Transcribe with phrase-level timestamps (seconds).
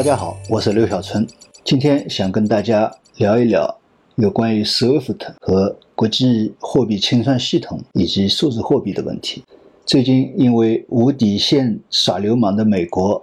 [0.00, 1.26] 大家好，我是刘小春，
[1.62, 3.78] 今天想跟大家聊一聊
[4.14, 9.44] 有关于 SWIFT 和国际货币清算系统以及数字货币的问题。
[9.84, 13.22] 最近因为无底线耍流氓的美国，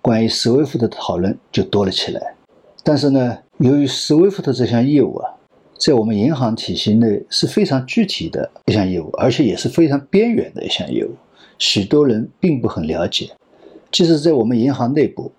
[0.00, 2.34] 关于 SWIFT 的讨论就多了起来。
[2.82, 5.30] 但是呢，由于 SWIFT 这项业务啊，
[5.76, 11.10] 在我们银行体系内是非常具体的一项业务，而且也是非常边缘的一项业务，
[11.58, 13.28] 许多人并不很了解。
[13.92, 15.30] 即使在我们银行内部，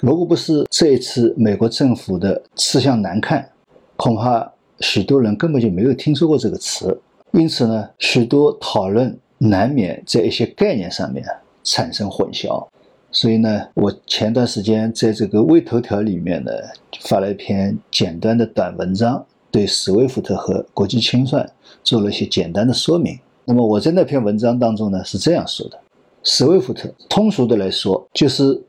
[0.00, 3.50] 如果不是这一次美国政府的吃相难看，
[3.96, 7.00] 恐怕许多人根本就没有听说过这个词。
[7.32, 11.24] 因此呢，许多讨论难免在一些概念上面
[11.64, 12.66] 产生混淆。
[13.10, 16.52] 所以呢，我前段时间在这个微头条里面呢
[17.00, 21.50] 发了一篇简单的短文章，对 SWIFT 和国际清算
[21.82, 23.18] 做了一些简单的说明。
[23.44, 25.78] 那么我在那篇文章当中呢是这样说的
[26.22, 28.62] ：SWIFT 通俗的来说就是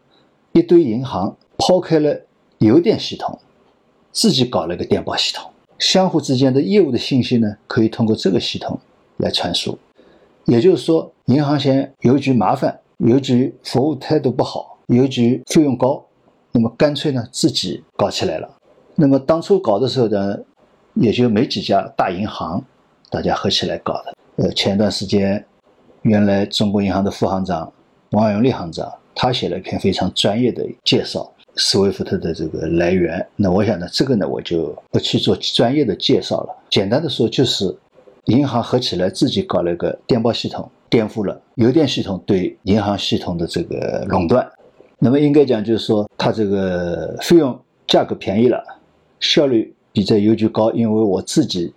[0.53, 2.21] 一堆银行抛开了
[2.59, 3.39] 邮电系统，
[4.11, 8.79] 自己搞了一个电报系统，相互之间的业务的信息呢可以通过这个系统
[9.17, 9.77] 来传输。
[10.45, 12.79] 也就是说，银行嫌邮局麻烦。
[12.97, 16.03] 邮局服务态度不好，邮局费用高，
[16.51, 18.57] 那么干脆呢自己搞起来了。
[18.95, 20.37] 那么当初搞的时候呢，
[20.95, 22.61] 也就没几家大银行，
[23.09, 24.13] 大家合起来搞的。
[24.35, 25.45] 呃，前段时间，
[26.01, 27.71] 原来中国银行的副行长
[28.11, 28.91] 王永利行长，
[29.21, 33.27] 他写了一篇非常专业的介绍斯威夫特的这个来源。
[33.35, 36.55] 那我想呢，这个呢我就不去做专业的介绍了。
[36.69, 37.75] 简单的说，就是
[38.27, 40.71] 银行合起来自己搞了一个电报系统。
[40.89, 44.49] 颠覆了邮电系统对银行系统的这个垄断，
[44.97, 48.63] 那么应该讲就是说，它这个费用价格便宜了，
[49.19, 51.71] 效率比在邮局高，因为我自己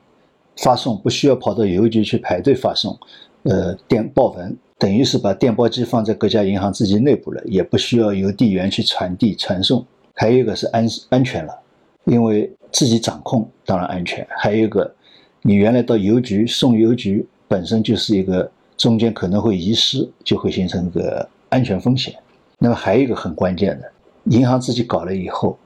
[0.56, 2.96] 发送不需要跑到邮局去排队发送，
[3.42, 9.86] 呃，电报文等于是把电报机放在各家银行自己内部了，也不需要邮递员去传递传送。
[10.12, 11.56] 还有一个是安安全了，
[12.06, 14.26] 因为自己掌控当然安全。
[14.36, 14.92] 还有一个，
[15.42, 18.50] 你原来到邮局送邮局本身就是一个。
[18.78, 22.12] 中间可能会遗失，就会形成一个安全风险。
[22.58, 23.88] 那么还有一个很关键的，
[24.24, 25.56] 银行自己搞了以后，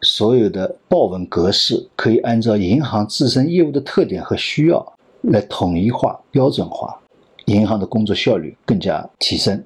[0.00, 6.98] 所有的报文格式可以按照银行自身业务的特点和需要来统一化、标准化，
[7.46, 9.62] 银行的工作效率更加提升。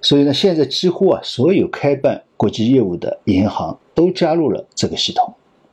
[0.00, 5.32] 所以呢，现在几乎啊，所有开办国际业务的银行都加入了这个系统。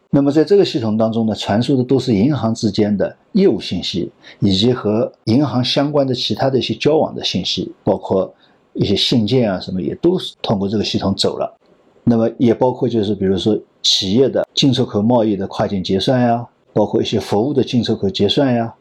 [0.09, 8.33] 那么在这个系统当中呢，传输的都是银行之间的业务信息，以及和银行相关的其他的一些交往的信息，包括
[8.73, 11.57] 一些信件啊什么，也都是通过这个系统走了。
[12.03, 18.73] 那么也包括就是比如说企业的进出口贸易的跨境结算呀，包括一些服务的进出口结算呀，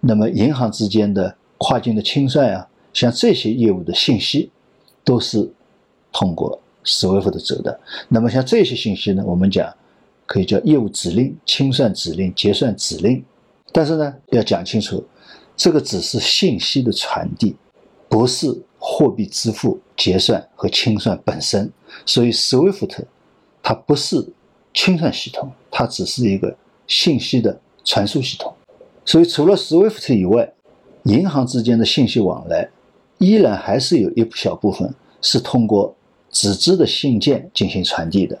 [0.00, 4.50] 那么银行之间的跨境的清算呀，像这些业务的信息，
[5.04, 5.50] 都是
[6.12, 7.78] 通过 SWIFT 走的。
[8.08, 9.70] 那么像这些信息呢，我们讲。
[10.30, 13.24] 可以叫业务指令、清算指令、结算指令，
[13.72, 15.02] 但是呢，要讲清楚，
[15.56, 17.56] 这个只是信息的传递，
[18.10, 21.72] 不是货币支付、结算和清算本身。
[22.04, 23.06] 所以，SWIFT
[23.62, 24.22] 它不是
[24.74, 26.54] 清算系统，它只是一个
[26.86, 28.54] 信息的传输系统。
[29.06, 30.52] 所以，除了 SWIFT 以外，
[31.08, 32.68] 银行之间的信息往来
[33.16, 35.94] 依然还是有一小部分是通过
[36.30, 38.38] 纸质的信件进行传递的。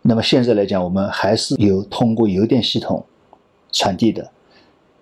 [0.00, 3.04] 那么现在来讲，我们还是有通过邮电系统
[3.72, 4.30] 传递的，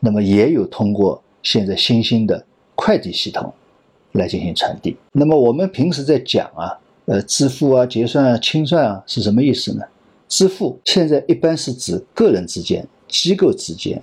[0.00, 2.44] 那么也有通过现在新兴的
[2.74, 3.52] 快递系统
[4.12, 4.96] 来进行传递。
[5.12, 9.84] 那么我们平时在讲啊，呃，支付啊、结算啊、清算啊是什么意思呢？
[10.28, 14.02] 支付现在一般是指个人之间、机构之间、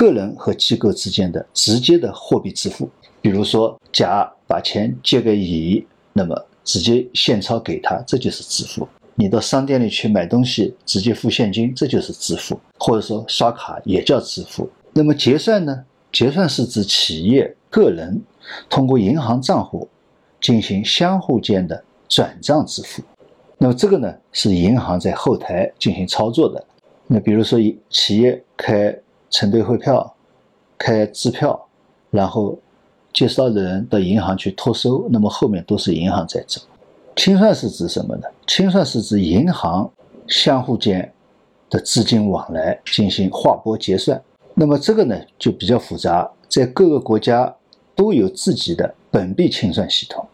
[0.00, 2.88] 个人和机构之间的直接的货币支付。
[3.20, 6.34] 比如说，甲把钱借给乙，那么
[6.64, 8.88] 直接现钞给他，这就是支付。
[9.14, 14.66] 你到商店里去买东西，直接付现金，这就是支付，或者说刷卡也叫支付。
[14.94, 15.84] 那么结算呢？
[16.10, 18.18] 结算是指企业、个人
[18.70, 19.86] 通过银行账户
[20.40, 23.02] 进行相互间的转账支付。
[23.58, 26.64] 那么这个呢，是银行在后台进行操作的。
[27.06, 27.58] 那比如说，
[27.90, 28.98] 企业开
[29.30, 30.14] 承兑汇票、
[30.76, 31.68] 开支票，
[32.10, 32.58] 然后
[33.12, 36.60] 介绍人到银行去托收，那么后面都是银行在走。
[37.16, 38.22] 清算是指什么呢？
[38.46, 39.90] 清算是指银行
[40.26, 41.12] 相互间
[41.68, 44.20] 的资金往来进行划拨结算。
[44.54, 47.54] 那么这个呢就比较复杂，在各个国家
[47.94, 50.26] 都有自己的本币清算系统。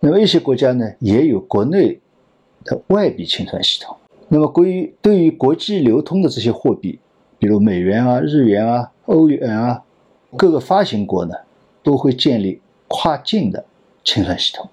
[0.00, 1.98] 那么一些国家呢也有国内
[2.64, 3.96] 的外币清算系统。
[4.28, 6.98] 那么关于对于国际流通的这些货币，
[7.38, 9.82] 比如美元啊、日元啊、欧元啊，
[10.36, 11.34] 各个发行国呢
[11.82, 13.64] 都会建立跨境的
[14.02, 14.68] 清算系统。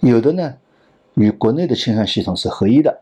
[0.00, 0.54] 有的呢，
[1.14, 3.00] 与国内的清算系统是合一的，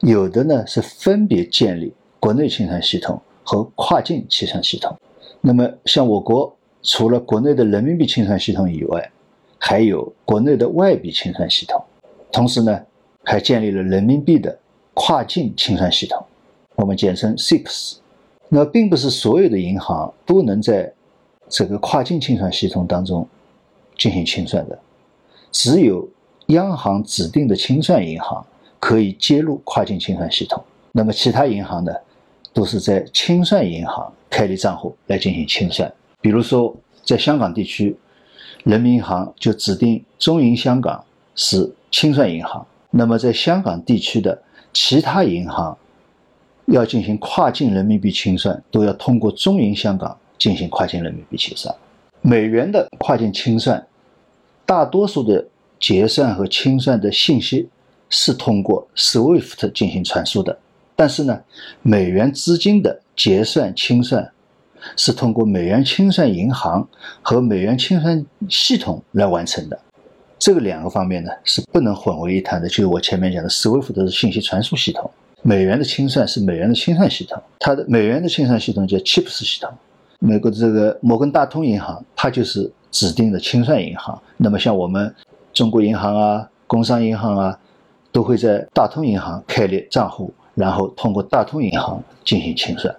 [0.00, 4.96] 有的呢是分别建立国内清算系统和跨境清算系统。
[5.40, 9.10] 那么像我国除了国内的人民币清算系统以外，
[9.58, 11.82] 还有国内的外币清算系统，
[12.30, 12.80] 同时呢
[13.24, 14.58] 还建立了人民币的
[14.94, 16.24] 跨境清算系统，
[16.76, 17.96] 我们简称 SIPS。
[18.54, 20.92] 那并不是所有的银行都能在
[21.48, 23.26] 这个跨境清算系统当中
[23.96, 24.78] 进行清算的，
[25.50, 26.06] 只有
[26.48, 28.44] 央行指定的清算银行
[28.78, 30.62] 可以接入跨境清算系统。
[30.92, 31.92] 那么其他银行呢，
[32.52, 35.90] 都是在清算银行开立账户来进行清算。
[36.20, 37.96] 比如说，在香港地区，
[38.64, 41.02] 人民银行就指定中银香港
[41.34, 42.66] 是清算银行。
[42.90, 44.42] 那么在香港地区的
[44.74, 45.74] 其他银行。
[46.72, 51.74] 要进行跨境人民币清算，都要通过中银香港进行跨境人民币清算。
[52.22, 53.86] 美元的跨境清算，
[54.64, 55.46] 大多数的
[55.78, 57.68] 结算和清算的信息
[58.08, 60.58] 是通过 SWIFT 进行传输的，
[60.96, 61.40] 但是呢，
[61.82, 64.30] 美元资金的结算清算
[64.96, 66.88] 是通过美元清算银行
[67.20, 69.78] 和美元清算系统来完成的。
[70.38, 72.68] 这个两个方面呢是不能混为一谈的。
[72.68, 75.10] 就是我前面讲的 SWIFT 是信息传输系统。
[75.42, 79.68] 美元的清算是美元的清算系统，它的美元的清算系统叫 CHIPS 系统。
[80.20, 84.20] 美国的这个摩根大通银行，它就是指定的清算银行。
[84.36, 85.12] 那么像我们
[85.52, 87.58] 中国银行啊、工商银行啊，
[88.12, 92.94] 都会在大通银行开立账户，然后通过大通银行进行清算。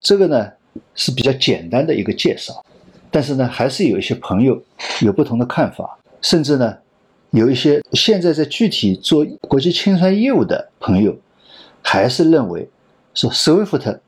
[0.00, 0.48] 这个呢
[0.94, 2.64] 是比较简单的一个介绍，
[3.10, 4.58] 但是呢还是有一些朋友
[5.02, 6.74] 有不同的看法，甚至呢
[7.32, 11.14] 有一些现在在具体做国际清算业务的朋友。
[11.82, 12.68] 还是认为
[13.14, 13.98] 说 SWIFT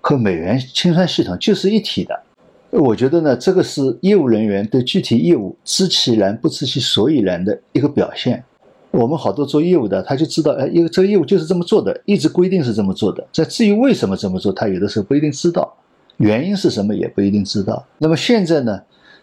[0.00, 2.22] 和美元清算系统就是一体的。
[2.70, 8.44] 我觉得呢，这个是业务人员对具体业务知其然不知其所以然的一个表现。
[8.90, 13.26] 我们好多做业务的，他就知道，哎，因为这个业务就是这么做的，一直规定是这么做的。
[13.32, 15.74] 在至于为什么这么做，他有的时候不一定知道，
[16.18, 17.84] 原因是什么也不一定知道。
[17.98, 18.80] 那么现在呢，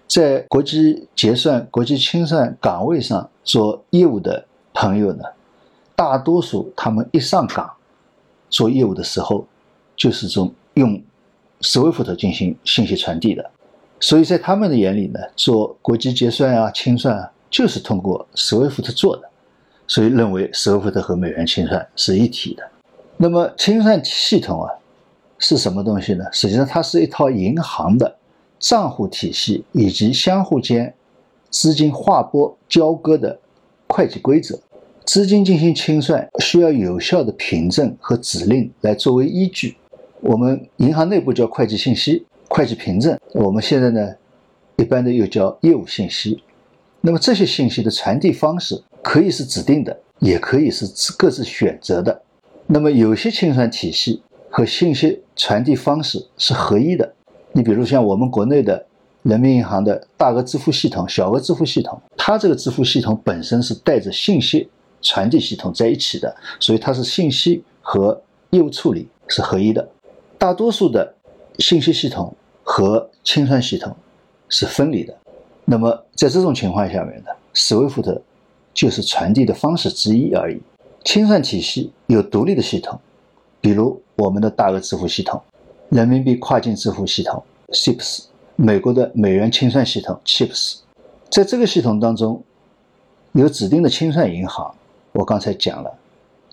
[0.07, 5.23] 在国际结算、国际清算岗位上做业务的朋友呢？
[5.95, 7.71] 大多数他们一上岗
[8.55, 9.45] 做业务的时候，
[9.97, 11.01] 就是从用
[11.59, 13.51] SWIFT 进行信息传递的，
[13.99, 19.23] 所以在他们的眼里呢，做国际结算啊、清算啊，就是通过 SWIFT 做的，
[19.87, 22.63] 所以认为 SWIFT 和美元清算是一体的。
[23.17, 24.71] 那么清算系统啊
[25.37, 26.23] 是什么东西呢？
[26.31, 28.15] 实际上它是一套银行的
[28.57, 30.93] 账户体系以及相互间
[31.49, 33.37] 资金划拨交割的
[33.89, 34.57] 会计规则。
[35.05, 39.77] 资金进行清算需要有效的凭证和指令来作为依据。
[40.19, 44.15] 我们银行内部叫会计信息、会计凭证，我们现在呢，
[44.77, 46.41] 一般的又叫业务信息。
[47.01, 52.19] 那么这些信息的传递方式可以是指定的，也可以是各自选择的。
[52.65, 57.13] 那么有些清算体系和信息传递方式是合一的。
[57.51, 58.83] 你比如像我们国内的
[59.21, 64.67] 人民银行的大额支付系统、小额支付系统，它这个支付系统本身是带着信息。
[65.05, 68.19] 传递系统在一起的，所以它是信息和
[68.49, 69.87] 业务处理是合一的。
[70.39, 71.13] 大多数的
[71.59, 73.95] 信息系统和清算系统
[74.49, 75.15] 是分离的。
[75.63, 78.21] 那么在这种情况下面呢，SWIFT
[78.73, 80.59] 就是传递的方式之一而已。
[81.03, 82.99] 清算体系有独立的系统，
[83.61, 85.39] 比如我们的大额支付系统、
[85.89, 88.23] 人民币跨境支付系统 SIPS、
[88.55, 90.77] 美国的美元清算系统 CHIPS。
[91.29, 92.43] 在这个系统当中，
[93.33, 94.73] 有指定的清算银行。
[95.15, 95.97] 我刚才讲了，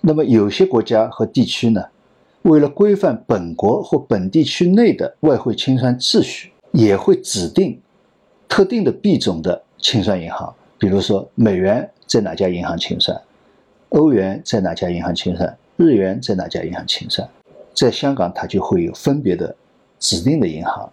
[0.01, 1.85] 那么有些国家和地区呢，
[2.43, 7.81] 为了规范本国或本地区内的外汇清算秩序，也会指定
[8.49, 13.21] 特定的币种的清算银行，比如说美元在哪家银行清算，
[13.89, 17.29] 欧元在哪家银行清算，日元在哪家银行清算。
[17.75, 19.53] 在香港，它就会有分别的
[19.99, 20.89] 指定的银行，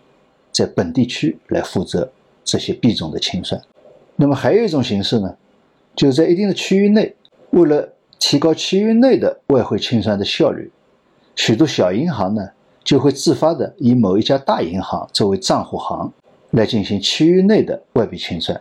[0.52, 2.10] 在本地区来负责
[2.44, 3.62] 这些币种的清算。
[4.16, 5.36] 那么还有一种形式呢，
[5.96, 7.14] 就是在一定的区域内。
[7.52, 10.72] 为了提高区域内的外汇清算的效率，
[11.36, 12.50] 许多小银行呢
[12.84, 16.12] 就会自发的以某一家大银行作为账户行
[16.52, 18.60] 来进行区域内的外币清算。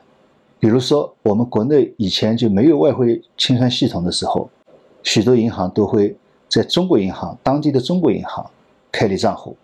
[0.60, 4.50] 比如说，我们国内以前就没有外汇清算系统的时候，
[5.02, 6.16] 许多银行都会
[6.48, 8.44] 在中国银行当地的中国银行
[8.90, 9.56] 开立账户，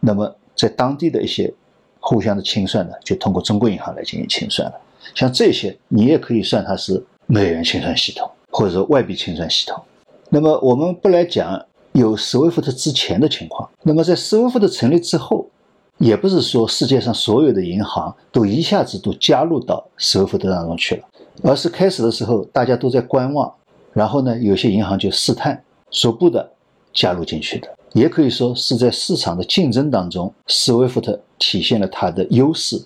[0.00, 1.52] 那么在当地的一些
[2.00, 4.80] 互相的清算呢，就通过中国银行来进行清算了。
[5.14, 8.28] 像这些，你也可以算它是美元清算系统。
[8.54, 9.82] 或者说外币清算系统，
[10.30, 13.68] 那么我们不来讲有 SWIFT 之前的情况。
[13.82, 15.44] 那么在 SWIFT 成立之后，
[15.98, 21.04] 也不是说世界上所有的银行都一下子都加入到 SWIFT 当中去了，
[21.42, 23.52] 而是开始的时候大家都在观望，
[23.92, 26.48] 然后呢，有些银行就试探，逐步的
[26.92, 27.68] 加入进去的。
[27.92, 32.80] 也可以说是在市场的竞争当中，SWIFT 体现了它的优势，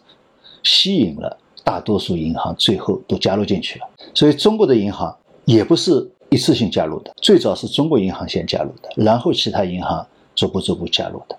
[0.62, 3.86] 吸引了大多数银行，最后都加入进去了。
[4.14, 5.14] 所以中国的银行
[5.48, 11.34] 也不是一次性加入的，最早是中国银行先加入的，然后其他银行逐步逐步加入的。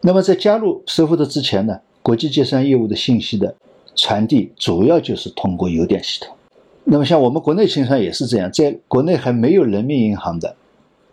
[0.00, 3.54] 那么在加入 SWIFT 之前呢，国际结算业务的信息的
[3.94, 6.34] 传递主要就是通过邮电系统。
[6.82, 10.56] 那么像我们国内清算也是这样，在国内还没有人民银行的。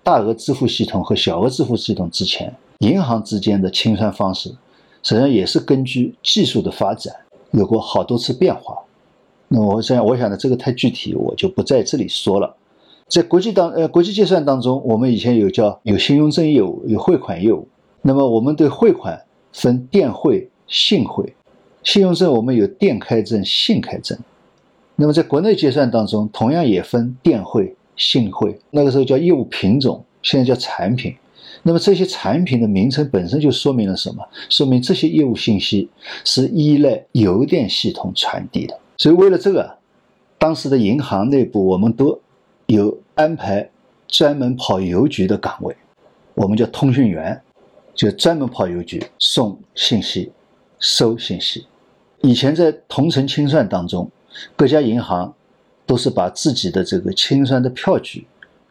[0.01, 4.50] 大额支付系统和小额支付系统之前，银行之间的清算方式，
[5.03, 7.15] 实际上也是根据技术的发展
[7.51, 8.75] 有过好多次变化。
[9.50, 12.56] 那我想，我想的，这个太具体，我就不在这里说了。
[13.08, 17.68] 在国际当呃国际结算当中，我们以前有叫有信用证业务，有汇款业务。
[18.01, 19.20] 那么我们对汇款
[19.51, 21.34] 分电汇、信汇，
[21.84, 24.18] 信用证我们有电开证、信开证。
[24.96, 27.75] 那么在国内结算当中，同样也分电汇。
[27.98, 31.13] 信汇那个时候叫业务品种，现在叫产品。
[31.63, 34.24] 那么这些产品的名称本身就说明了什么？
[34.50, 35.89] 说明这些业务信息
[36.24, 38.79] 是依赖邮电系统传递的。
[39.00, 39.77] 所以为了这个，
[40.38, 42.22] 当时的银行内部我们都
[42.68, 43.68] 有安排
[44.08, 45.75] 专门跑邮局的岗位，
[46.36, 47.41] 我们叫通讯员，
[47.96, 50.32] 就专门跑邮局送信息、
[50.77, 51.65] 收信息。
[52.22, 54.08] 以前在同城清算当中，
[54.56, 55.34] 各家银行。
[55.89, 58.27] 都是把自己的这个清算的票据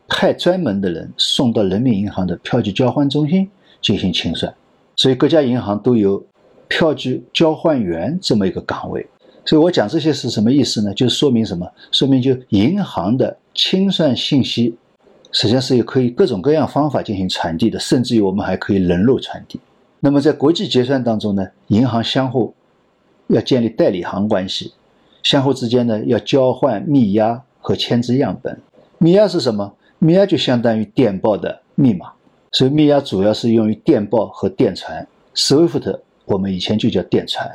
[0.06, 3.50] 派专门的人送到人民银行的票据交换中心
[3.82, 4.54] 进行清算，
[4.94, 6.24] 所以各家银行都有
[6.68, 9.04] 票据交换员这么一个岗位。
[9.48, 10.92] 所以我讲这些是什么意思呢？
[10.92, 11.66] 就是说明什么？
[11.90, 14.76] 说明就银行的清算信息
[15.32, 19.58] 实际上是有可以各种各样方法进行传递的，甚至于我们还可以人肉传递。
[20.00, 22.52] 那么在国际结算当中呢，银行相互
[23.28, 24.74] 要建立代理行关系。
[25.22, 28.60] 相互之间呢，要交换密押和签字样本。
[28.98, 29.72] 密押是什么？
[29.98, 32.12] 密押就相当于电报的密码，
[32.52, 35.08] 所以密押主要是用于电报和电传。
[35.34, 37.50] SWIFT 我们以前就叫电传。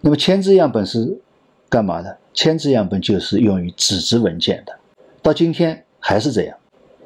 [0.00, 1.16] 那么签字样本是
[1.68, 2.16] 干嘛的？
[2.34, 4.72] 签字样本就是用于纸质文件的。
[5.22, 6.56] 到今天还是这样，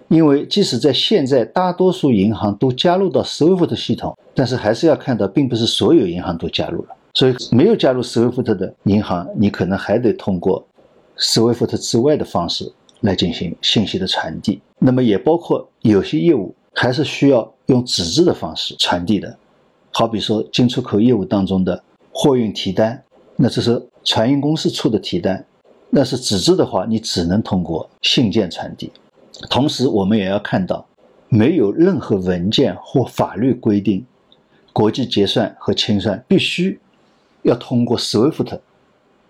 [0.08, 6.88] 因为即使在现在大多数银行都加入到 SWIFT 系统，但是还是要看到，并不是所有银行都加入了。
[7.14, 10.66] 所以，没有加入 SWIFT 的银行，你可能还得通过
[11.18, 14.60] SWIFT 之外的方式来进行信息的传递。
[14.78, 19.36] 那么，也包括有些业务还是需要用纸质的方式传递的，
[19.90, 23.02] 好比说进出口业务当中的货运提单，
[23.42, 25.46] 那这是船运公司出的提单，
[25.88, 28.92] 那是纸质的话，你只能通过信件传递。
[29.48, 30.86] 同时，我们也要看到，
[31.30, 34.04] 没有任何文件或法律规定，
[34.74, 36.78] 国际结算和清算必须。
[37.42, 38.60] 要通过 SWIFT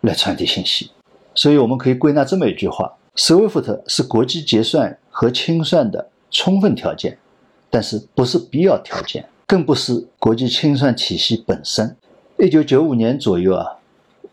[0.00, 0.90] 来传递信息，
[1.32, 7.16] 所以我们可以归纳这么一句话：SWIFT 是国际结算和清算的充分条件，
[7.70, 11.96] 但是不是必要条件，更不是国际清算体系本身。
[12.40, 13.78] 一九九五年左右啊，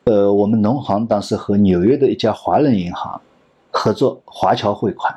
[0.07, 3.19] 呃，我们农行当时和纽约的一家华人银行
[3.71, 5.13] 合作华侨汇款，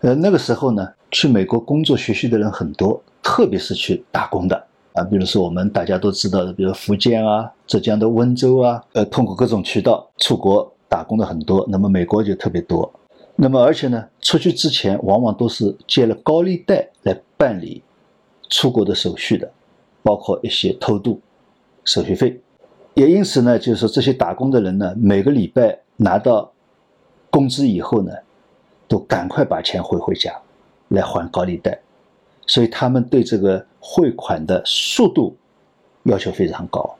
[0.00, 4.66] 呃，那个时候呢，去美国工作学习的人很多，特别是去打工的。
[4.94, 11.64] 啊，比如说我们大家都知道的，比如福建啊、浙江的温州啊，呃，通过各种渠道出国打工的很多。
[11.68, 12.92] 那么美国就特别多。
[13.36, 17.80] 那么而且呢，出去之前往往都是借了高利贷来办理
[18.50, 19.48] 出国的手续的，
[20.02, 21.20] 包括一些偷渡
[21.84, 22.40] 手续费。
[22.94, 26.50] 也因此呢，就是说这些打工的人呢，每个礼拜拿到
[27.30, 28.12] 工资以后呢，
[28.88, 30.32] 都赶快把钱汇回家
[30.88, 31.78] 来还高利贷。
[32.46, 35.34] 所以他们对这个汇款的速度
[36.04, 36.94] 要求非常高。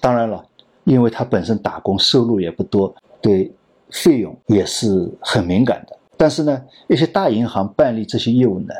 [0.00, 0.44] 当然了，
[0.84, 3.50] 因为他本身打工收入也不多，对
[3.90, 5.96] 费用也是很敏感的。
[6.16, 8.74] 但是呢，一些大银行办理这些业务呢，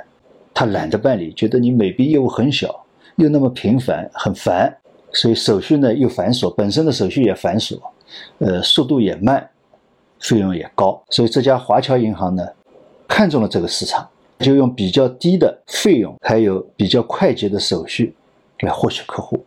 [0.52, 2.84] 他懒得办理，觉得你每笔业务很小，
[3.14, 4.76] 又那么频繁，很烦，
[5.12, 7.78] 所以手续呢又繁琐，本身的手续也繁琐，
[8.38, 9.48] 呃，速度也慢，
[10.20, 11.02] 费用也高。
[11.10, 12.46] 所以这家华侨银行呢，
[13.06, 14.08] 看中了这个市场。
[14.40, 18.14] 就用比较低的费用，还有比较快捷的手续
[18.60, 19.44] 来获取客户，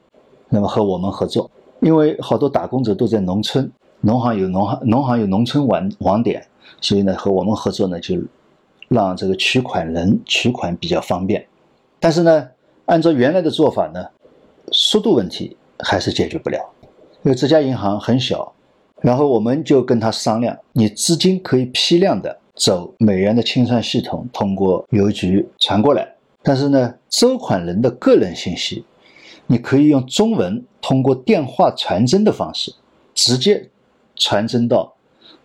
[0.49, 1.49] 那么和我们合作，
[1.79, 6.45] 因为好多打工者都在农村，农行有农行，农行有农村网网点，
[6.81, 8.21] 所以呢和我们合作呢就
[8.89, 11.47] 让这个取款人取款比较方便。
[11.97, 12.49] 但是呢，
[12.83, 14.05] 按照原来的做法呢，
[14.71, 16.59] 速度问题还是解决不了，
[17.23, 18.53] 因为这家银行很小，
[19.01, 22.39] 然后我们就跟他商量，你资金可以批量的。
[22.53, 26.07] 走美元的清算系统，通过邮局传过来。
[26.43, 28.85] 但是呢，收款人的个人信息，
[29.47, 32.71] 你可以用中文通过电话传真的方式，
[33.15, 33.67] 直接
[34.15, 34.93] 传真到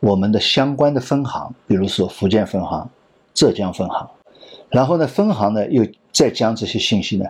[0.00, 2.90] 我们的相关的分行，比如说福建分行、
[3.32, 4.10] 浙江分行，
[4.68, 7.24] 然后呢，分行呢又再将这些信息呢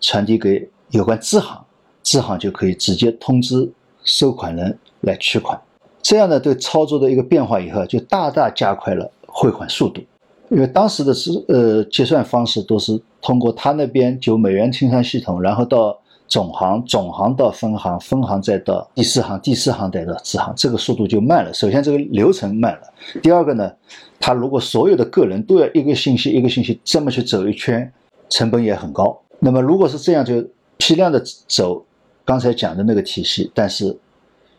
[0.00, 1.64] 传递给有关支行，
[2.02, 3.70] 支行就可以直接通知
[4.04, 5.60] 收款人来取款。
[6.00, 10.00] 这样呢，对操作的一个变化以后，就大大加快了汇款速度。
[10.50, 21.52] 因为当时的是呃结算方式都是通过他那边就美元清算系统，然后到总行，总行到分行，分行再到第四行，第四行再到支行，这个速度就慢了。
[21.52, 22.80] 首先这个流程慢了，
[23.22, 23.70] 第二个呢，
[24.18, 27.92] 他如果所有的个人都要一个信息一个信息这么去走一圈，
[28.30, 29.20] 成本也很高。
[29.40, 30.42] 那么如果是这样就
[30.78, 31.84] 批量的走
[32.24, 33.98] 刚才讲的那个体系，但是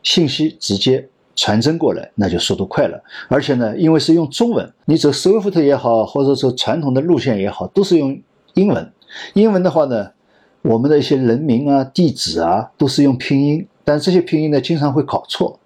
[0.04, 1.10] 信息直接。
[1.36, 3.02] 传真过来，那就速度快了。
[3.30, 8.22] 而且呢，因为是用中文，你走 SWIFT 也好，或者说传统的路线也好，都是用
[8.56, 8.92] 英文。
[9.36, 10.12] 英文的话呢，
[10.64, 15.58] 我们的一些人名啊、地址啊，都是用拼音，但这些拼音呢，经常会搞错。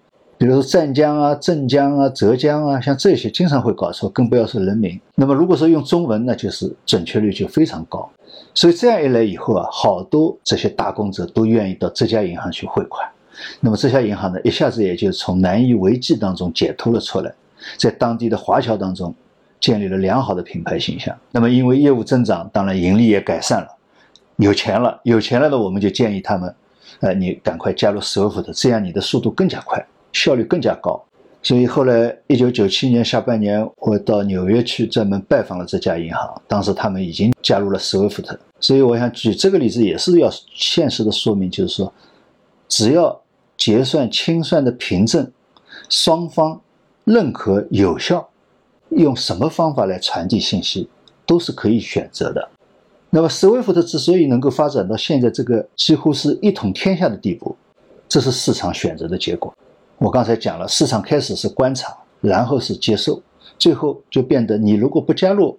[0.43, 5.00] 比如说湛江啊、镇江啊、浙江啊，像这些经常会搞错，更不要说人名。
[5.15, 8.12] 那么如果说用中文，那就是准确率就非常高。
[8.53, 13.07] 所以这样一来以后啊，好多这些打工者都愿意到这家银行去汇款。
[13.62, 17.33] 那么这家银行呢，一下子也就从难以为继当中解脱了出来，
[17.77, 19.15] 在当地的华侨当中
[19.62, 21.17] 建立了良好的品牌形象。
[21.31, 23.69] 那么因为业务增长，当然盈利也改善了，
[24.35, 26.53] 有钱了，有钱了的我们就建议他们，
[27.00, 29.81] 呃，你赶快加入 SWIFT，这样你的速度更加快，
[30.13, 31.03] 效率更加高。
[31.41, 38.38] 所以后来一九九七年下半年，我到纽约去专门拜访了这家银行，当时他们已经加入了 SWIFT。
[38.62, 41.93] 所以我想举这个例子，也是要现实的说明，就是说，
[42.70, 43.22] 只要
[43.58, 45.29] 结算清算的凭证，
[45.89, 46.62] 双方
[47.03, 48.29] 认可有效，
[48.91, 50.88] 用什么方法来传递信息，
[51.25, 52.48] 都是可以选择的。
[53.10, 57.53] 那么，SWIFT 之所以能够发展到现在这个几乎是一统天下的地步，
[58.08, 59.53] 这是市场选择的结果。
[60.03, 63.21] 我刚才讲了，市场开始是观察，然后是接受，
[63.57, 65.57] 最后就变得你如果不加入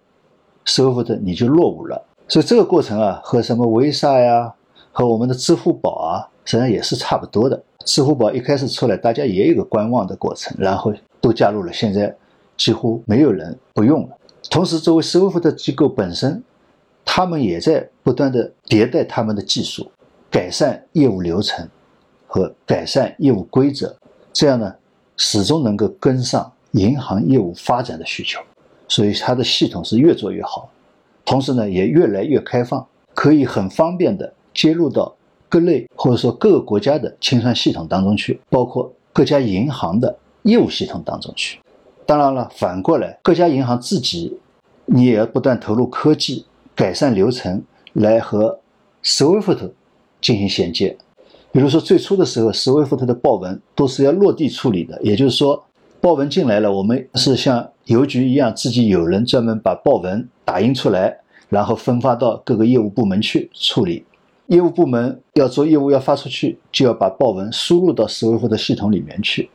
[0.66, 2.04] SWIFT，你就落伍了。
[2.28, 4.52] 所以这个过程啊，和什么 Visa 呀，
[4.92, 7.62] 和我们的支付宝啊，实际上也是差不多的。
[7.86, 11.72] 支付宝一开始出来，大家也有个观望的过程，然后都加入了。
[11.72, 12.14] 现在
[12.54, 14.18] 几乎没有人不用了。
[14.50, 16.44] 同时，作为 SWIFT 的机构本身，
[17.02, 19.90] 他们也在不断的迭代他们的技术，
[20.30, 21.66] 改善业务流程
[22.26, 23.96] 和改善业务规则，
[24.34, 24.74] 这样呢，
[25.16, 28.38] 始终能够跟上银行业务发展的需求。
[28.88, 30.68] 所以，它的系统是越做越好，
[31.24, 35.14] 同时呢，也越来越开放，可以很方便的接入到。
[35.46, 41.60] 各类或者说各个国家的清算系统当中去，包括各家银行的业务系统当中去。
[42.04, 44.36] 当然了，反过来，各家银行自己，
[44.86, 46.44] 你也要不断投入科技，
[46.74, 48.58] 改善流程，来和
[49.04, 49.70] SWIFT
[50.20, 50.96] 进行衔接。
[51.54, 55.64] 比如说，最初的时候，SWIFT 的报文都是要落地处理的，也就是说，
[56.00, 61.16] 报文进来了，我们是像邮局一样，自己有人专门把报文打印出来，
[61.48, 64.04] 然后分发到各个业务部门去处理。
[64.48, 69.48] 业务部门要做业务要发出去，就要把报文输入到 SWIFT 的系统里面去。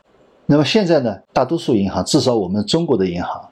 [0.45, 3.45] 那么现在呢，大多数银行，至少我们中国的银行，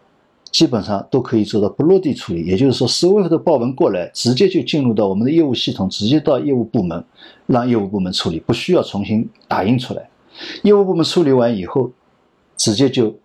[0.58, 2.44] 基本上都可以做到不落地处理。
[2.44, 7.04] 也就是说，SWIFT 的报文过来，直接就进入到我们的业务系统，直接到业务部门，
[7.46, 10.10] 让业务部门处理，不需要重新打印出来。
[10.64, 11.92] 业务部门处理完以后，
[12.56, 13.16] 直接就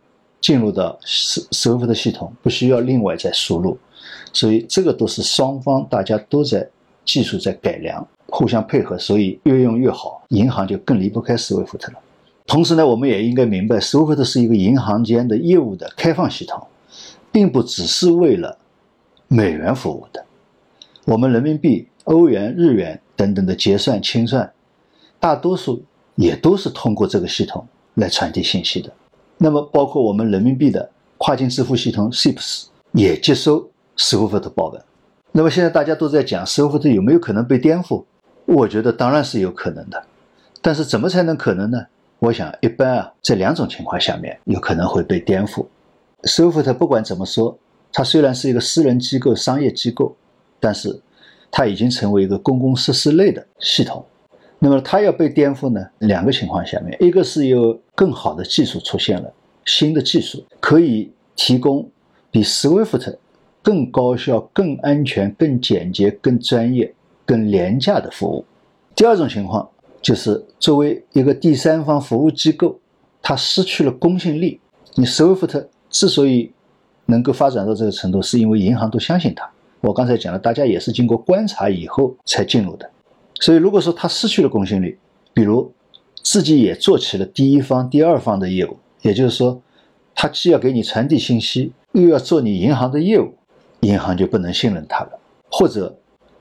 [0.43, 3.79] 进入到 SWIFT 的系统，不需要另外再输入。
[4.31, 6.69] 所以这个都是双方大家都在。
[7.05, 10.23] 技术在改良，互相配合，所以越用越好。
[10.29, 11.99] 银行就更离不开 SWIFT 了。
[12.47, 16.65] 同时呢，我们也应该明白，SWIFT 是一个银行间的业务的开放系统，
[17.33, 18.59] 并不只是为了
[19.27, 20.25] 美元服务的。
[21.07, 24.53] 我们人民币、欧元、日元等等的结算清算，
[25.19, 25.83] 大多数
[26.15, 28.93] 也都是通过这个系统来传递信息的。
[29.39, 34.81] 那么，包括我们人民币的跨境支付系统 SIPS 也接收 SWIFT 的报文。
[35.33, 38.05] 那么现在大家都在讲 SWIFT 有没有可能被颠覆？
[38.45, 40.05] 我觉得当然是有可能的，
[40.61, 41.87] 但是怎么才能可能呢？
[42.19, 45.67] 我想一般啊，在两种情况下面有可能会被颠覆。
[46.23, 47.59] SWIFT 不管怎么说，
[47.93, 50.17] 它虽然是一个私人机构、商业机构，
[50.59, 51.01] 但是
[51.51, 54.05] 它已经成为一个公共设施类的系统。
[54.59, 55.85] 那么它要被颠覆呢？
[55.99, 59.33] 两个情况下面，一个是有更好的技术出现了，
[59.65, 61.89] 新的技术可以提供
[62.31, 63.17] 比 SWIFT。
[63.65, 66.93] 更高效、更安全、更简洁、更专业、
[67.25, 68.45] 更廉价的服务。
[68.93, 72.77] 第二种情况就是，作为一个第三方服务机构，
[73.23, 74.61] 它失去了公信力。
[74.97, 76.51] 你 SWIFT 之所以
[77.07, 79.49] 能够发展到这个程度，是因为银行都相信它。
[79.81, 82.91] 我刚才讲了，大家也是经过观察以后才进入的。
[83.41, 84.97] 所以，如果说它失去了公信力，
[85.35, 85.73] 比如
[86.23, 89.61] 自己也做起了第一方、第二方的业务，也就是说，
[90.15, 93.35] 他既要给你传递信息，又要做你银行的业务，
[93.81, 95.19] 银行就不能信任他了。
[95.51, 95.95] 或者，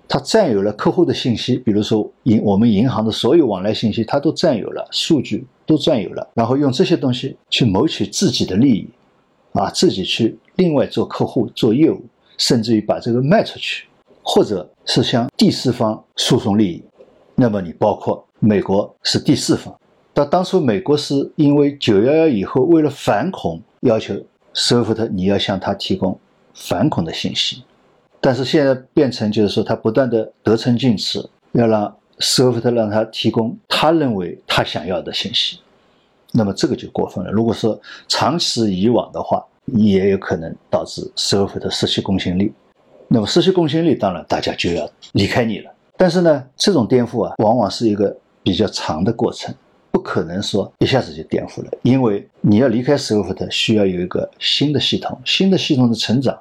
[0.08, 8.88] 他占有了客户的信息，比如说银我们银行的所有往来信息，他都占有了，数据都占有了，然后用这些东西去谋取自己的利益，
[9.54, 12.02] 啊，自己去另外做客户做业务，
[12.38, 13.88] 甚至于把这个卖出去，
[14.24, 16.84] 或者是向第四方输送利益。
[17.36, 19.76] 那么你包括美国是第四方。
[20.14, 24.14] 到当初，美国是因为九幺幺以后，为了反恐，要求
[24.54, 26.20] SWIFT 你要向他提供
[26.54, 27.64] 反恐的信息，
[28.20, 35.60] 但是现在变成就是说，他不断的得寸进尺，要让 SWIFT 让他提供他认为他想要的信息，
[36.32, 37.32] 那么这个就过分了。
[37.32, 42.52] 如果说长此以往的话，也有可能导致 SWIFT 失去公信力。
[43.08, 45.72] 那么失去公信力，当然大家就要离开你了。
[45.98, 49.54] 但是呢，这种颠覆啊，往往是一个比较长的过程。
[49.92, 56.40] 不可能说一下子就颠覆了，因为你要离开 SWIFT，需要有一个新的系统，新的系统的成长，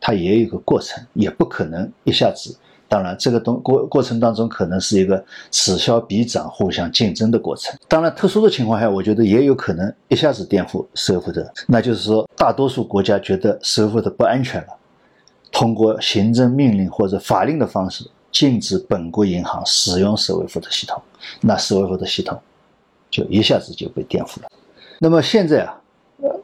[0.00, 2.56] 它也有一个过程，也不可能一下子。
[2.88, 7.78] 当然，这个东过过程当中可能是一个此消彼长、互相竞争的过程。
[7.86, 14.68] 当然，特殊的情况下，我觉得也有可能一下子颠覆 SWIFT，那就是说，大多数国家觉得 SWIFT 不安全了，
[15.52, 21.02] 通过行政命令或者法令的方式禁止本国银行使用 SWIFT 系统，
[21.40, 22.40] 那 SWIFT 系统。
[23.10, 24.48] 就一下子就被颠覆了。
[24.98, 25.74] 那么现在啊，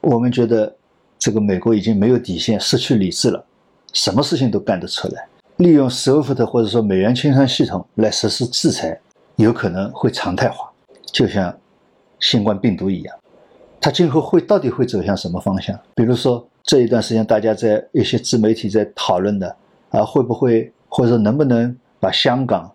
[0.01, 0.75] 我们觉得
[1.19, 3.45] 这个美国已经没有底线，失去理智了，
[3.93, 5.27] 什么事情都干得出来。
[5.57, 8.99] 利用 SWIFT 或者说美元清算系统来实施制裁，
[9.37, 10.69] 有可能会常态化，
[11.13, 11.57] 就像
[12.19, 13.17] 新冠病毒一样。
[13.81, 15.79] 它今后会到底会走向什么方向？
[15.95, 19.55] 比如说这一段时间大家在一些自媒体在讨论的
[19.91, 22.71] 啊，会不会或者能不能把香港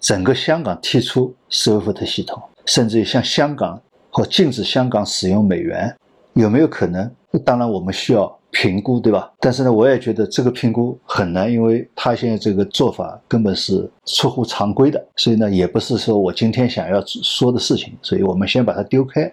[0.00, 2.42] 整个香港踢出 SWIFT 系统？
[2.64, 5.94] 甚至于像香港或禁止香港使用美元，
[6.32, 7.08] 有没有可能？
[7.44, 9.30] 当然我们需要评估，对吧？
[9.38, 19.30] 但是呢，我也觉得这个评估很难，因为他现在这个做法根本是出乎常规的，所以呢，也不是说我今天想要说的事情，所以我们先把它丢开。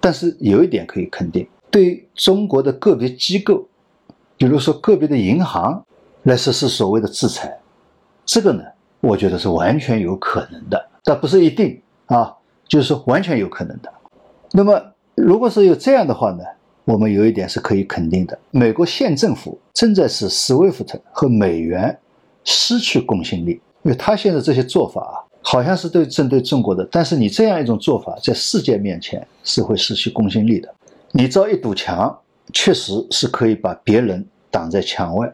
[0.00, 3.66] 但是有一点可以肯定，对中国的个别机构，
[4.36, 5.82] 比如说个别的银行
[6.24, 7.58] 来实施所谓的制裁，
[8.26, 8.62] 这个呢，
[9.00, 12.36] 我觉得是完全有可能的，但不是一定啊。
[12.68, 13.92] 就是说，完全有可能的。
[14.52, 14.80] 那么，
[15.14, 16.42] 如果是有这样的话呢，
[16.84, 21.98] 我们有一点是可以肯定的：美国现政府正在使 SWIFT 和美元
[22.44, 26.86] 失去公信力，因为他现在这些做法啊，好像是对针对中国的。
[26.90, 30.74] 但是你这样一种做法，在世界面前是会失去公信力的。
[31.12, 32.18] 你造一堵墙，
[32.52, 35.32] 确实是可以把别人挡在墙外，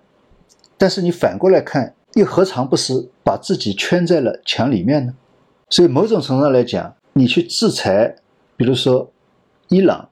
[0.77, 5.15] 但是你反过来看，又何尝不是把自己圈在了墙里面呢？
[5.71, 8.17] 所以，某种程度上来讲，你去制裁，
[8.57, 9.11] 比如说
[9.69, 10.08] 伊朗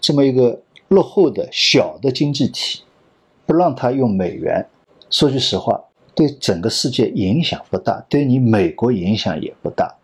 [0.00, 2.82] 这么一个落后的小的经济体，
[3.46, 4.66] 不让他用美元，
[5.10, 5.80] 说句实话，
[6.14, 9.94] 对整个世界影响不大，对你美国影响也不大。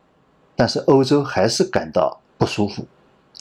[0.56, 2.84] 但是欧洲还是感到不舒服，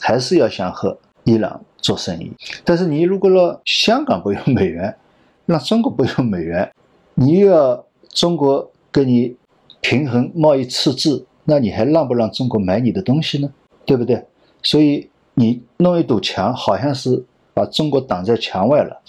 [0.00, 2.32] 还是要想和伊朗做生意。
[2.64, 4.94] 但是你如果让香港不用美元，
[5.46, 6.72] 让中国不用美元，
[7.14, 9.36] 你又要中国跟你
[9.80, 11.26] 平衡贸易赤字。
[11.46, 13.52] 那你还让不让中国买你的东西呢？
[13.84, 14.24] 对不对？
[14.62, 19.00] 所以你弄一堵墙，好像是把中国挡在墙外了，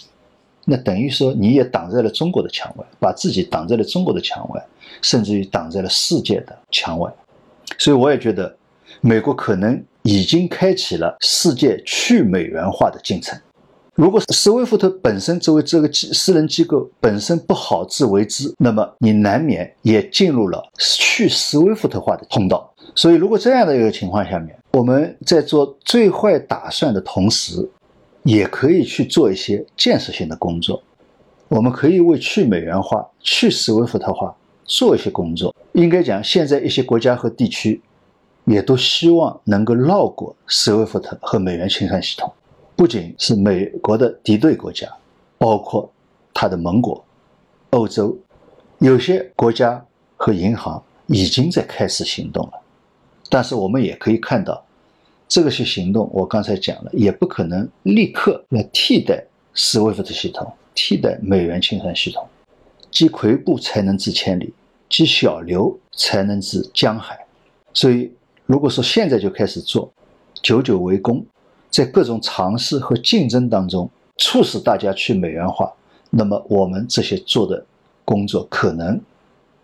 [0.66, 4.66] 那等于说你也挡在了中国的墙外，把自己挡在了中国的墙外，
[5.02, 7.12] 甚至于挡在了世界的墙外。
[7.78, 8.56] 所以我也觉得，
[9.02, 13.40] 美国可能已经开启了世界去美元化的进程。
[13.96, 22.70] 如果斯威夫特本身作为这个机私人机构本身不好自为之，那么你难免也进入了去斯威夫特化的通道。
[22.96, 27.70] 所以，如果这样的一个情况下面，我们在做最坏打算的同时，
[28.24, 30.82] 也可以去做一些建设性的工作。
[31.50, 35.54] 我们可以为去美元化、去斯威夫特化做一些工作。
[35.74, 37.82] 应该讲，现在一些国家和地区
[38.46, 42.32] 也都希望能够绕过斯威夫特和美元清算系统。
[42.78, 44.88] 不仅是美国的敌对国家，
[45.38, 45.92] 包括
[46.34, 47.04] 它的盟国、
[47.72, 48.18] 欧洲，
[48.80, 52.54] 有些国家和银行已经在开始行动了。
[53.36, 54.63] 但是我们也可以看到，
[55.28, 59.21] 这个些行动我刚才讲了，也不可能立刻来替代
[59.54, 62.26] SWIFT 系统，替代美元清算系统。
[62.89, 64.54] 积跬步才能至千里，
[64.88, 67.19] 积小流才能至江海。
[67.74, 68.10] 所以，
[68.45, 69.91] 如果说现在就开始做，
[70.41, 71.21] 久久为功。
[71.69, 75.69] 在各种尝试和竞争当中，促使大家去美元化，
[76.10, 77.65] 那么我们这些做的
[78.06, 78.98] 工作可能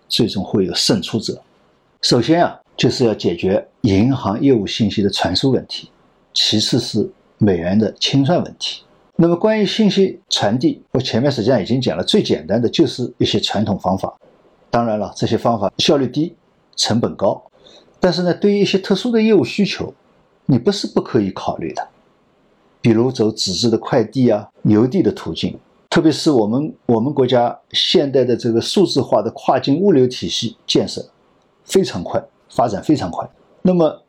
[0.09, 1.41] 最终会有胜出者。
[2.01, 5.85] 首先啊，就是要解决银行业务信息的传输问题；
[6.33, 8.81] 其次是美元的清算问题。
[9.17, 14.11] 那么关于信息传递，我前面实际上已经讲了，最简单的就是一些传统方法。
[14.71, 16.33] 当然了，这些方法效率低，
[16.75, 17.39] 成本高。
[17.99, 19.93] 但是呢，对于一些特殊的业务需求，
[20.47, 21.87] 你不是不可以考虑的。
[22.81, 25.55] 比如走纸质的快递啊、邮递的途径，
[25.87, 31.07] 特别是我们我们国家现代的这个数字化的跨境物流体系建设
[31.63, 32.19] 非常快，
[32.51, 33.27] 发展非常快。
[33.61, 34.03] 那么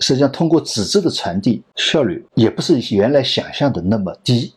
[0.00, 4.52] 实际上，通过纸质的传递效率也不是原来想象的那么低。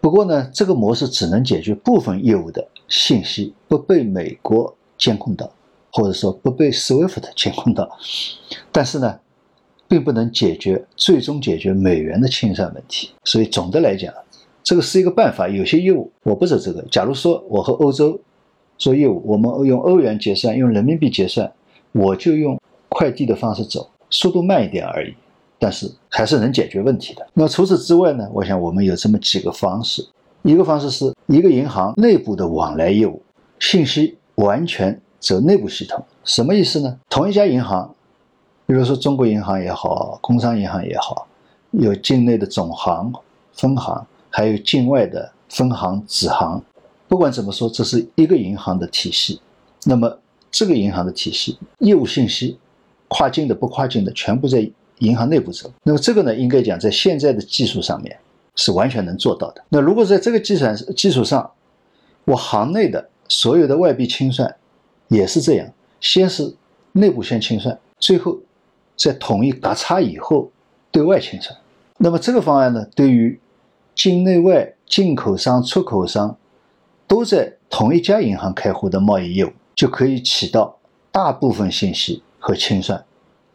[0.00, 5.48] 不过呢，这个模式只能解决部分业务的信息不被美国监控到，
[5.92, 7.88] 或者说不被 SWIFT 监控到。
[8.72, 9.20] 但是呢，
[9.86, 13.10] 并不能解决最终解决美元的清算问题。
[13.22, 14.12] 所以总的来讲，
[14.64, 15.48] 这个是一个办法。
[15.48, 16.82] 有些业务我不走这个。
[16.90, 18.20] 假如说我和欧洲
[18.76, 21.52] 做业务，我们用欧元结算，用人民币结算，
[21.92, 22.58] 我就用
[23.02, 23.90] 快递的方式走。
[24.10, 25.12] 速度慢一点而已，
[25.58, 27.26] 但是还是能解决问题的。
[27.34, 28.28] 那除此之外呢？
[28.32, 30.06] 我想我们有这么几个方式。
[30.42, 33.20] 一个方式是一个银行内部的往来业务，
[33.58, 36.00] 信息完全走内部系统。
[36.22, 36.96] 什么意思呢？
[37.08, 37.92] 同一家银行，
[38.66, 41.26] 比如说中国银行也好，工商银行也好，
[41.72, 43.12] 有境内的总行、
[43.52, 46.62] 分行，还有境外的分行、子行。
[47.08, 49.40] 不管怎么说，这是一个银行的体系。
[49.86, 50.18] 那么
[50.52, 52.58] 这个银行的体系业务信息。
[53.12, 54.66] 跨境的不跨境的全部在
[55.00, 58.16] 银行内部走，那么这个呢，应该讲在现在的技术上面
[58.56, 59.62] 是完全能做到的。
[59.68, 61.50] 那如果在这个计算基础上，
[62.24, 64.56] 我行内的所有的外币清算
[65.08, 65.68] 也是这样，
[66.00, 66.54] 先是
[66.92, 68.38] 内部先清算，最后
[68.96, 70.50] 在统一嘎差以后
[70.90, 71.54] 对外清算。
[71.98, 73.38] 那么这个方案呢，对于
[73.94, 76.34] 境内外进口商、出口商
[77.06, 80.78] 都在同一家银行开户的贸易业务，就可以起到
[81.10, 82.22] 大部分信息。
[82.42, 83.00] 和清算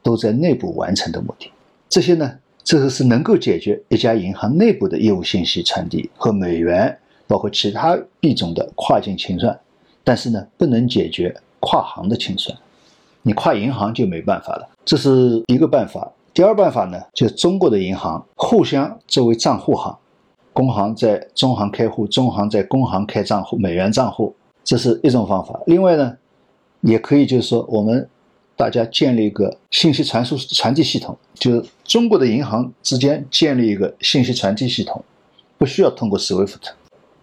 [0.01, 1.51] 都在内部完成的目的，
[1.89, 6.97] 这些呢，这个是能够解决一家银行内部的业务信息传递和美元，
[7.27, 9.59] 包括其他币种的跨境清算，
[10.05, 12.57] 但是呢，不能解决跨行的清算，
[13.23, 14.69] 你跨银行就没办法了。
[14.85, 16.09] 这是一个办法。
[16.33, 19.97] 第二办法呢，就中国的银行互相作为账户行，
[20.53, 25.59] 工行在中行开户，中行在工行开账户，美元账户，这是一种方法。
[25.65, 26.15] 另外呢，
[26.79, 28.07] 也可以就是说我们。
[28.57, 35.01] 大家建立一个信息传输传递系统，就是中国的银行之间建立一个信息传递系统，
[35.57, 36.71] 不需要通过 SWIFT。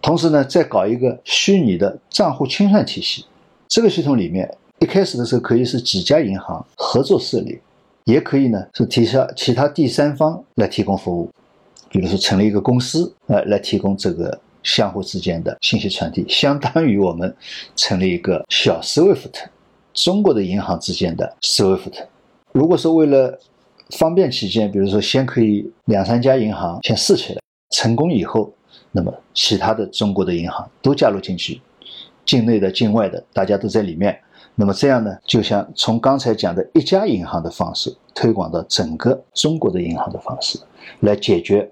[0.01, 3.25] 同时呢，再搞一个虚拟的账户清算体系。
[3.67, 7.59] 这个系统里面，一开始的时候可以是几家银行合作设立，
[8.05, 11.29] 也可以呢是提下其他第三方来提供服务，
[11.89, 17.35] 比如说成立一个公司，呃，来提供这个相互之间的信息传递，相当于我们
[17.75, 19.47] 成立一个小 SWIFT。
[19.95, 22.05] 中国的银行之间的 SWIFT，
[22.51, 23.39] 如果说为了
[23.91, 28.51] 方便起见，比如说先可以两三家银行先试起来，成功以后，
[28.91, 31.61] 那么其他的中国的银行都加入进去，
[32.25, 34.19] 境内的、境外的，大家都在里面，
[34.55, 40.59] 那么这样呢，就像从刚才讲的一家银行的方式推广到整个中国的银行的方式，
[40.99, 41.71] 来解决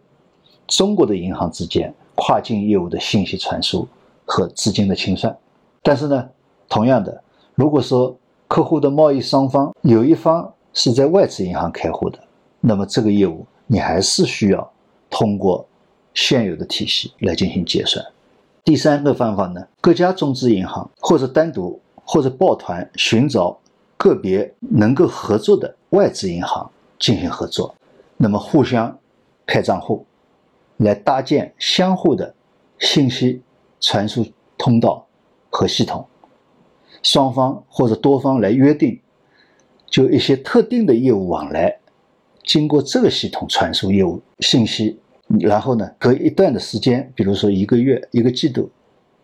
[0.68, 3.86] 中国的银行之间跨境业务的信息传输
[4.24, 5.38] 和资金的清算。
[5.82, 6.30] 但是呢，
[6.70, 7.22] 同样的。
[7.56, 12.20] 如果说客户的贸易双方有一方是在外资银行开户的，
[12.60, 14.72] 那么这个业务你还是需要
[15.10, 15.66] 通过
[16.14, 18.04] 现有的体系来进行结算。
[18.64, 23.60] 第三个方法呢，各家中资银行或者单独或者抱团寻找
[23.98, 27.76] 个别能够合作的外资银行进行合作，
[28.18, 28.98] 那么互相
[29.46, 30.06] 开账户，
[30.78, 32.34] 来搭建相互的
[32.80, 33.42] 信息
[33.80, 34.26] 传输
[34.58, 35.06] 通道
[35.50, 36.06] 和系统。
[37.04, 39.00] 双方或者多方来约定，
[39.88, 41.78] 就一些特定的业务往来，
[42.44, 44.98] 经过这个系统传输业务信息，
[45.40, 48.70] 然后呢，隔一段的时间，比如说一个月、一个季度，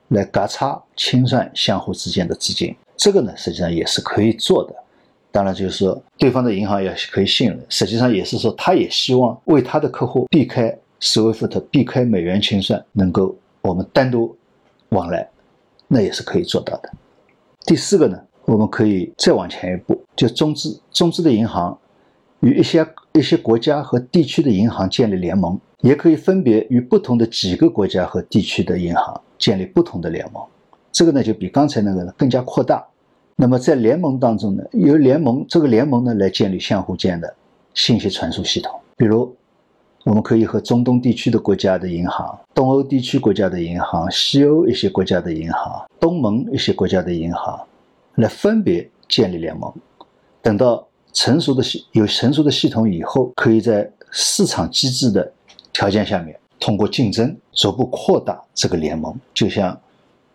[0.09, 2.75] 来嘎差清算相互之间的资金。
[2.95, 4.75] 这个呢，实际上也是可以做的。
[5.31, 7.65] 当然，就是说对方的银行也可以信任。
[7.69, 14.35] 实际上也是说，他也希望为他的客户避开 SWIFT、避开美元清算，能够我们单独
[14.89, 15.29] 往来，
[15.87, 16.91] 那也是可以做到的。
[17.69, 21.77] 第四个呢，我们可以再往前一步，就中资中资的银行
[22.39, 30.43] 与一些一些国家和地区的银行建立联盟，也可以分别与不同的几个国家和地区的银行建立不同的联盟。
[30.91, 32.83] 这个呢，就比刚才那个呢更加扩大。
[33.35, 37.31] 那么在联盟当中呢，由联盟这个联盟呢来建立相互间的
[37.75, 38.73] 信息传输系统。
[38.97, 39.31] 比如，
[40.09, 45.85] 我们可以和中东地区的国家的银行、东欧地区国家的银行、西欧一些国家的银行。
[45.99, 47.63] 东盟一些国家的银行
[48.15, 49.71] 来分别建立联盟，
[50.41, 55.31] 等到成熟的系有成熟的系统以后，可以在市场机制的
[55.71, 59.79] 条件下面，通过竞争逐步扩大这个联盟，就像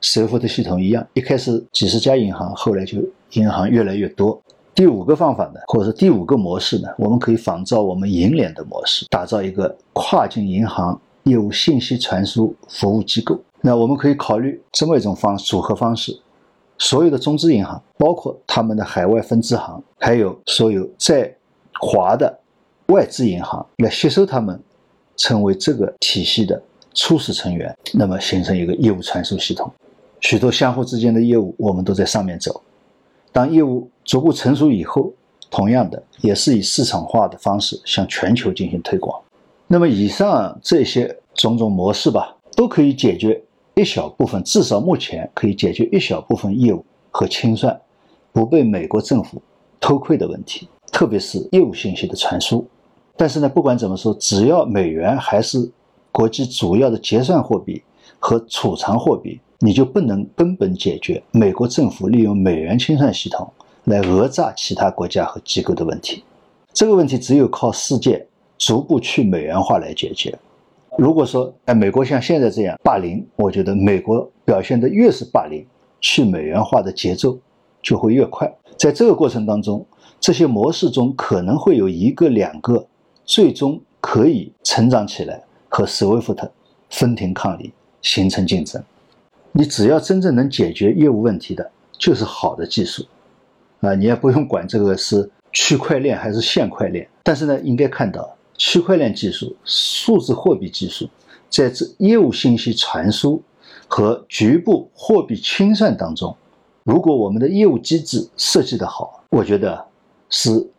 [0.02, 2.98] SWIFT 系统一样，一开始几十家银行，后来就
[3.32, 4.40] 银行越来越多。
[4.74, 13.38] 第五个方法呢，或者说第五个模式呢，我们可以仿照我们银联的模式，打造一个跨境银行业务信息传输服务机构。
[13.60, 16.18] 那我们可以考虑这么一种方组合方式：
[16.76, 21.32] 所有的中资银行，包括他们的海外分支行，还有所有在
[21.80, 22.37] 华的
[22.88, 24.60] 外资银行，来吸收他们，
[25.16, 26.60] 成为这个体系的
[26.92, 29.72] 初始成员，那么形成一个业务传输系统。
[30.20, 32.60] 许多相互之间的业务，我们都在上面走。
[33.32, 35.12] 当业务逐步成熟以后，
[35.51, 39.21] 同样的也是以市场化的方式向全球进行推广。
[39.67, 43.43] 那么以上这些种种模式吧，都可以解决
[43.75, 47.81] 一小部分，至少目前可以解决一小部分业务和清算
[48.33, 49.40] 不被美国政府
[49.81, 52.67] 偷窥的问题，特别是业务信息的传输。
[53.17, 55.71] 但是呢，不管怎么说，只要美元还是
[56.12, 57.83] 国际主要的结算货币
[58.19, 59.40] 和储藏货币。
[59.61, 63.51] 你就不能根本解决美国政府利用美元清算系统
[63.85, 66.25] 来讹诈其他国家和机构的问题。
[66.73, 68.27] 这个问题只有靠世界
[68.59, 70.37] 逐步去美元化来解决。
[70.97, 75.66] 如果说哎，美国像现在这样霸凌，我觉得美国表现的越是霸凌，
[76.01, 77.38] 去美元化的节奏
[77.83, 78.53] 就会越快。
[78.77, 79.85] 在这个过程当中，
[80.20, 82.87] 这些模式中可能会有一个两个
[83.25, 86.49] 最终可以成长起来，和 SWIFT
[86.90, 88.83] 分庭抗礼，形成竞争。
[89.53, 93.05] 你只要真正能解决业务问题的，就是好的技术，
[93.85, 97.09] 啊，你也不用管这个是区块链还是线块链。
[97.23, 101.09] 但是呢，应该看到区块链技术、数字货币技术，
[101.49, 103.42] 在这业务信息传输
[103.87, 106.37] 和局部货币清算当中，
[106.83, 109.85] 如果我们的业务机制设计的好，我觉得
[110.31, 110.70] 是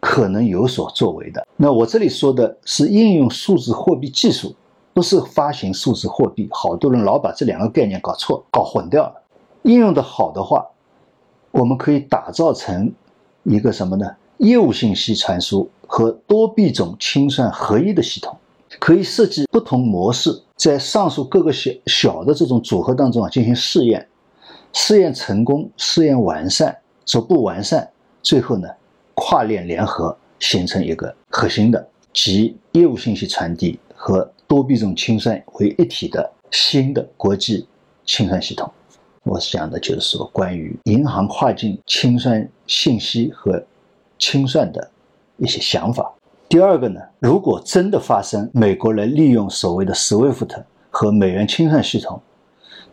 [0.00, 1.46] 可能有所作为的。
[1.56, 4.54] 那我这里说的是应用数字货币技术。
[4.94, 9.22] 不是发行数字货币，好多人老把这两个概念搞错、搞混掉了。
[9.64, 10.64] 应用的好的话，
[11.56, 12.92] 我们可以打造成
[13.42, 14.14] 一个什么呢？
[14.36, 18.36] 业务信息传输和多币种清算合一的系统，
[18.78, 24.06] 可以设计不同模式，在上述各个小小的这种组合当中啊进行试验，
[24.74, 27.88] 试验成功，试验完善，逐步完善，
[28.22, 28.68] 最后呢
[29.14, 34.30] 跨链联合，形成一个核心的集业务信息传递和。
[34.48, 37.66] 多币种清算为一体的新的国际
[38.04, 38.70] 清算系统，
[39.26, 43.60] 我讲的就是说关于银行跨境清算信息和
[44.18, 44.88] 清算的
[45.36, 46.14] 一些想法。
[46.48, 52.22] 第二个呢，如果真的发生美国来利用所谓的 SWIFT 和美元清算系统，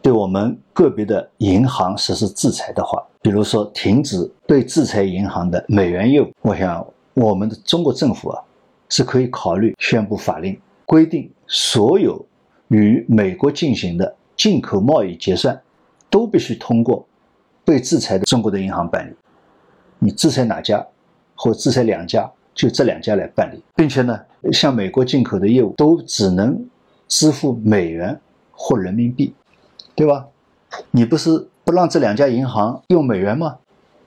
[0.02, 8.42] 对我们个别的银行实施制裁的话，比如说停止被制裁银行的美元业务，我想我们的中国政府啊
[8.90, 10.60] 是可以考虑宣布法令。
[10.88, 12.26] 规定所有
[12.70, 15.62] 与美国进行的进口贸易结算，
[16.14, 17.04] 都必须通过
[17.66, 19.16] 被制裁的中国的银行办理。
[19.98, 20.86] 你制裁哪家，
[21.34, 24.20] 或制裁两家，就这两家来办理，并且呢，
[24.52, 26.64] 向美国进口的业务都只能
[27.08, 28.16] 支付美元
[28.52, 29.34] 或人民币，
[29.96, 30.28] 对吧？
[30.92, 33.58] 你不是不让这两家银行用美元吗？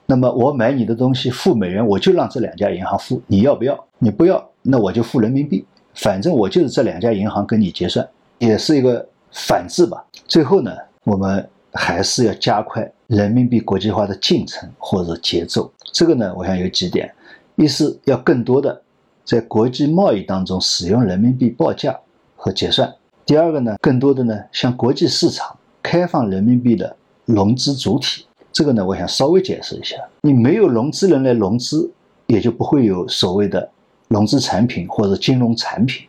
[0.05, 3.77] 那么我买你的东西付美元，我就让这两家银行付，你要不要？
[3.99, 5.65] 你不要，那我就付人民币。
[5.93, 10.05] 反正我就是这两家银行跟你结算，也是一个反制吧。
[10.25, 10.71] 最后呢，
[11.03, 15.71] 我们还是要加快人民币国际化的进程或者节奏。
[15.93, 17.13] 这个呢，我想有几点：
[17.55, 18.81] 一是要更多的
[19.23, 21.97] 在国际贸易当中使用人民币报价
[22.35, 22.89] 和结算；
[23.25, 28.25] 第二个呢，更多的呢向国际市场开放人民币的融资主体。
[28.51, 31.91] 这个呢，我想稍微解释一下：你没有融资人来融资，
[32.25, 33.69] 也就不会有所谓的。
[34.09, 36.07] 融资产品或者金融产品，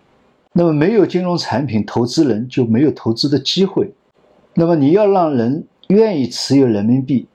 [0.52, 3.92] 那么没有金融产品，投资人就没有投资的机会。
[4.60, 7.28] 那么你要让人愿意持有人民币，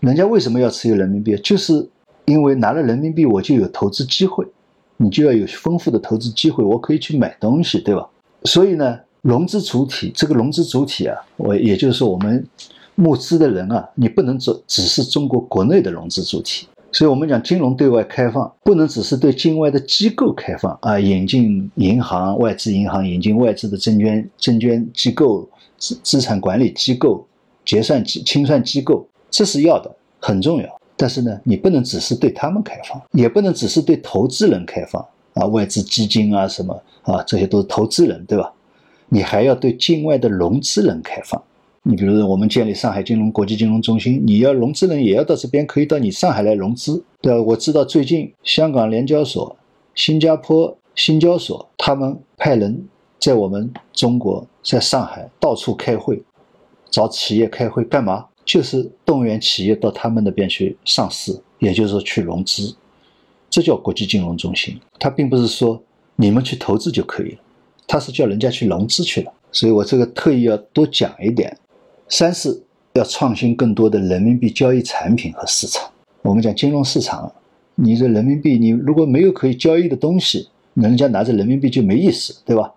[0.00, 1.34] 人家为什么要持有人民币？
[1.38, 1.88] 就是
[2.26, 4.46] 因为拿了人民币，我就有投资机会，
[4.98, 8.06] 你就要有丰富的投资机会，我可以去买东西，对吧？
[8.44, 12.46] 所以呢，融资主体这个融资主体啊，我也就是说我们
[12.94, 16.68] 募资的人啊，你不能只只是中国国内的融资主体。
[16.92, 25.48] 所以，我们讲金融对外开放，不能只是对境外的机构开放啊，引进银行、外资银行，引进外资的证券、证券机构、
[25.78, 27.26] 资资产管理机构、
[27.64, 30.80] 结算机、清算机构，这是要的，很重要。
[30.96, 35.04] 但是呢，你不能只是对他们开放，也不能只是对投资人开放
[35.34, 38.50] 啊，外资基金啊什么啊，这些都是投资人，对吧？
[39.08, 41.40] 你还要对境外的融资人开放。
[41.82, 47.40] 你比如说，我们建立上海金融国际金融中心，你要融资人也要到这边，可以到你上海来融资，对吧？
[47.40, 49.54] 我知道最近香港联交所、
[49.94, 52.88] 新加坡新交所他们派人
[53.20, 56.20] 在我们中国，在上海到处开会，
[56.90, 58.26] 找企业开会干嘛？
[58.44, 62.74] 就是动员企业到他们那边去上市，也就是说去融资。
[63.48, 64.78] 这叫国际金融中心。
[64.98, 65.80] 它并不是说
[66.16, 67.38] 你们去投资就可以了，
[67.86, 69.32] 它是叫人家去融资去了。
[69.52, 71.56] 所以我这个特意要多讲一点。
[72.08, 72.60] 三是
[72.94, 75.88] 要创新更多的人民币交易产品和市场。
[76.22, 77.32] 我们讲金融市场，
[77.76, 82.72] 你这人民币，你如果没有可以交易的东西，人家拿着人民币就没意思，对吧？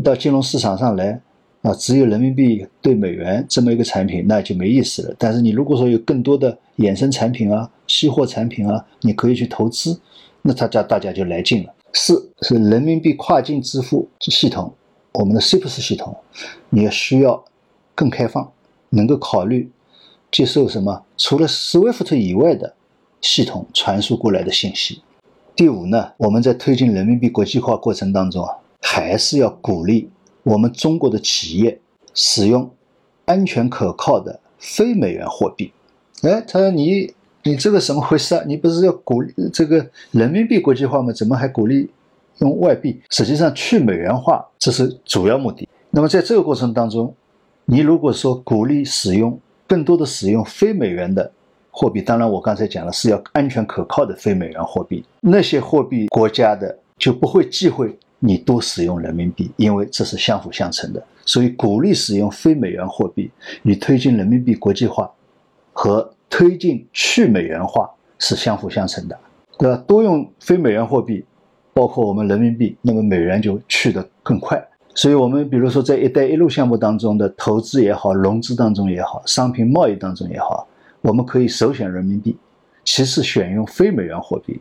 [0.00, 1.20] 到金融市场上来，
[1.60, 5.14] 啊，只有人民币对美元这么一个产品，那就没意思了。
[5.18, 10.00] 但是你如果说有更多的衍生产品啊、期货产品啊，你可以去投资，
[10.40, 11.74] 那大家大家就来劲了。
[11.92, 14.72] 四是人民币跨境支付系统，
[15.12, 16.16] 我们的 CIPS 系统
[16.70, 17.44] 也需要
[17.94, 18.50] 更开放，
[18.88, 19.70] 能够考虑
[20.30, 22.74] 接受什么除了 SWIFT 以外的
[23.20, 25.02] 系统传输过来的信息。
[25.54, 28.56] 第五呢，我们在推进人民币国际化过程当中啊。
[28.82, 30.10] 还是要鼓励
[30.42, 31.80] 我们中国的企业
[32.12, 32.68] 使用
[33.24, 35.72] 安全可靠的非美元货币。
[36.22, 37.14] 哎，他说你
[37.44, 38.42] 你这个怎么回事啊？
[38.46, 41.12] 你不是要鼓励这个人民币国际化吗？
[41.12, 41.88] 怎么还鼓励
[42.38, 43.00] 用外币？
[43.10, 45.68] 实际上去美元化这是主要目的。
[45.90, 47.14] 那么在这个过程当中，
[47.64, 51.30] 你如果说鼓励使用更多的使用非美元的
[51.70, 57.96] 货币，当然我刚才讲了是要安全可靠的非美元货币，那些货币国家的就不会忌讳。
[58.24, 63.28] 你多使用人民币，因为这是相辅相成的，所以鼓励使用非美元货币
[63.64, 65.10] 与推进人民币国际化
[65.72, 69.18] 和推进去美元化是相辅相成的，
[69.58, 69.76] 对吧？
[69.88, 71.24] 多用非美元货币，
[71.74, 74.64] 包括我们人民币，那么美元就去得更快。
[74.94, 80.68] 所以，我们比如说在“一带一路”项目当中的投资也好，融资当中也好，商品贸易当中也好，
[81.00, 82.36] 我们可以首选人民币，
[82.84, 84.60] 其次选用非美元货币。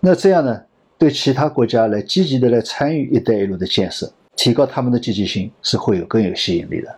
[0.00, 0.62] 那这样呢？
[1.02, 6.94] 对其他国家来积极的来参与“一带一路”的建设，提高他们的积极性，是会有更有吸引力的。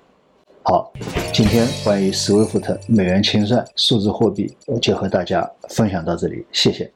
[0.63, 0.93] 好，
[1.33, 6.93] 今天关于斯威夫特美元清算数字货币，我就和大家分享到这里，谢谢。